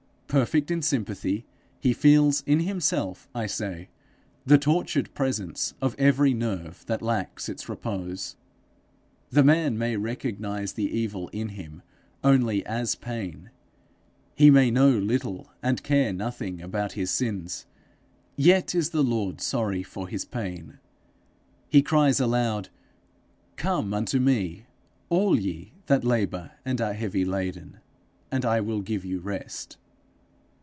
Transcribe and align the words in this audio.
Perfect 0.33 0.71
in 0.71 0.81
sympathy, 0.81 1.45
he 1.81 1.91
feels 1.91 2.41
in 2.43 2.61
himself, 2.61 3.27
I 3.35 3.47
say, 3.47 3.89
the 4.45 4.57
tortured 4.57 5.13
presence 5.13 5.73
of 5.81 5.93
every 5.99 6.33
nerve 6.33 6.85
that 6.85 7.01
lacks 7.01 7.49
its 7.49 7.67
repose. 7.67 8.37
The 9.29 9.43
man 9.43 9.77
may 9.77 9.97
recognize 9.97 10.71
the 10.71 10.85
evil 10.89 11.27
in 11.33 11.49
him 11.49 11.81
only 12.23 12.65
as 12.65 12.95
pain; 12.95 13.49
he 14.33 14.49
may 14.49 14.71
know 14.71 14.89
little 14.97 15.51
and 15.61 15.83
care 15.83 16.13
nothing 16.13 16.61
about 16.61 16.93
his 16.93 17.11
sins; 17.11 17.65
yet 18.37 18.73
is 18.73 18.91
the 18.91 19.03
Lord 19.03 19.41
sorry 19.41 19.83
for 19.83 20.07
his 20.07 20.23
pain. 20.23 20.79
He 21.67 21.81
cries 21.81 22.21
aloud, 22.21 22.69
'Come 23.57 23.93
unto 23.93 24.17
me, 24.21 24.65
all 25.09 25.37
ye 25.37 25.73
that 25.87 26.05
labour 26.05 26.51
and 26.63 26.79
are 26.79 26.93
heavy 26.93 27.25
laden, 27.25 27.79
and 28.31 28.45
I 28.45 28.61
will 28.61 28.79
give 28.79 29.03
you 29.03 29.19
rest.' 29.19 29.75